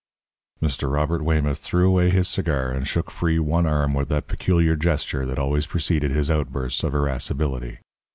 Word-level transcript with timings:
'"Mr. 0.63 0.91
Robert 0.91 1.21
Weymouth 1.23 1.59
threw 1.59 1.87
away 1.87 2.09
his 2.09 2.27
cigar 2.27 2.71
and 2.71 2.87
shook 2.87 3.11
free 3.11 3.37
one 3.37 3.67
arm 3.67 3.93
with 3.93 4.09
that 4.09 4.25
peculiar 4.27 4.75
gesture 4.75 5.27
that 5.27 5.37
always 5.37 5.67
preceded 5.67 6.09
his 6.09 6.31
outbursts 6.31 6.83
of 6.83 6.95
irascibility. 6.95 7.77